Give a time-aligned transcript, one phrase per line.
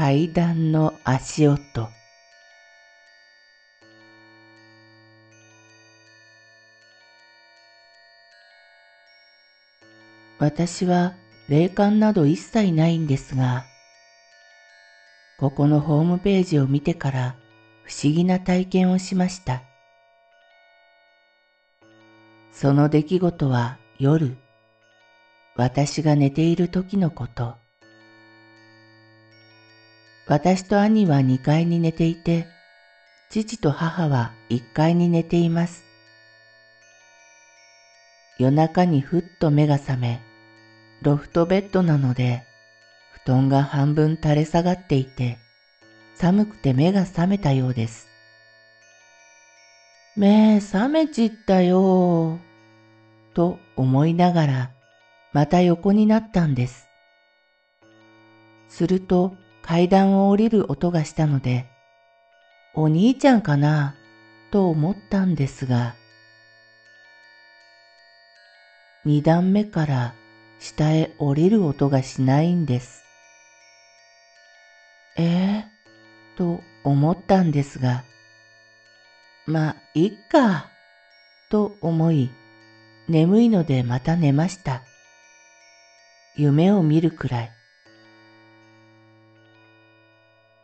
[0.00, 1.90] 階段の足音
[10.38, 11.12] 私は
[11.50, 13.66] 霊感など一切ないんですが、
[15.38, 17.36] ここのホームページを見てから
[17.82, 19.64] 不思議な体験をしました。
[22.52, 24.38] その出来事は夜、
[25.56, 27.60] 私が寝ている時のこと。
[30.30, 32.46] 私と兄は2階に寝ていて、
[33.30, 35.82] 父と母は1階に寝ています。
[38.38, 40.22] 夜中にふっと目が覚め、
[41.02, 42.44] ロフトベッドなので、
[43.24, 45.38] 布団が半分垂れ下がっていて、
[46.14, 48.06] 寒くて目が覚めたようです。
[50.14, 52.38] 目覚めちったよ
[53.34, 54.70] と思いながら、
[55.32, 56.88] また横になったんです。
[58.68, 59.34] すると、
[59.70, 61.64] 階段を降りる音がしたので、
[62.74, 63.94] お兄ちゃんかな
[64.50, 65.94] と思ったんですが、
[69.04, 70.14] 二段目から
[70.58, 73.04] 下へ降りる音がしないんです。
[75.16, 75.62] えー、
[76.36, 78.02] と思ったんですが、
[79.46, 80.68] まあ、いっか、
[81.48, 82.32] と思い、
[83.08, 84.82] 眠いのでまた寝ました。
[86.34, 87.59] 夢を見るくらい。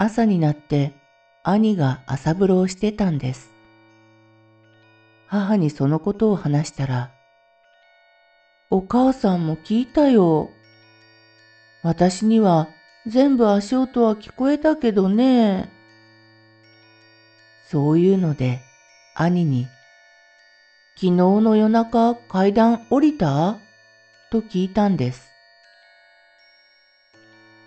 [0.00, 0.92] 朝になって
[1.42, 3.50] 兄が朝風呂をしてたんです。
[5.26, 7.10] 母にそのことを話したら、
[8.70, 10.50] お母さんも聞いたよ。
[11.82, 12.68] 私には
[13.08, 15.68] 全部足音は聞こえたけどね。
[17.68, 18.60] そういうので
[19.16, 19.66] 兄に、
[20.94, 23.58] 昨日の夜中階段降りた？
[24.30, 25.28] と聞いたんです。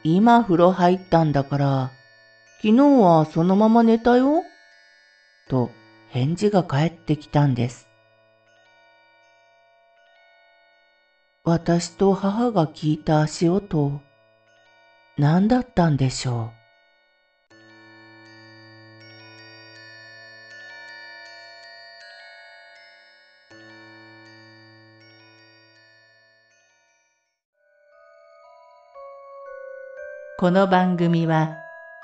[0.06, 1.92] 今風呂入ったんだから
[2.64, 4.44] 昨日はそのまま寝たよ？
[5.50, 5.72] と
[6.10, 7.88] 返事が返ってきたんです。
[11.44, 14.00] 私と母が聞いた足音、
[15.18, 16.62] 何だったんでしょう？
[30.38, 31.58] この番組は